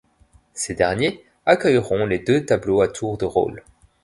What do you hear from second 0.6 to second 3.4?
derniers accueilleront les deux tableaux à tour de